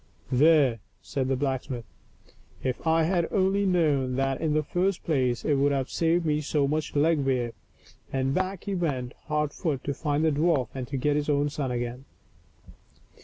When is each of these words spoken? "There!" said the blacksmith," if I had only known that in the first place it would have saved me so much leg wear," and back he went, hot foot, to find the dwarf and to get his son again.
"There!" 0.31 0.79
said 1.13 1.27
the 1.27 1.35
blacksmith," 1.35 1.85
if 2.63 2.87
I 2.87 3.03
had 3.03 3.27
only 3.31 3.67
known 3.67 4.15
that 4.15 4.41
in 4.41 4.55
the 4.55 4.63
first 4.63 5.03
place 5.03 5.45
it 5.45 5.59
would 5.59 5.71
have 5.71 5.91
saved 5.91 6.25
me 6.25 6.41
so 6.41 6.67
much 6.67 6.95
leg 6.95 7.19
wear," 7.19 7.51
and 8.11 8.33
back 8.33 8.63
he 8.63 8.73
went, 8.73 9.13
hot 9.27 9.53
foot, 9.53 9.83
to 9.83 9.93
find 9.93 10.25
the 10.25 10.31
dwarf 10.31 10.69
and 10.73 10.87
to 10.87 10.97
get 10.97 11.15
his 11.17 11.29
son 11.53 11.69
again. 11.69 12.05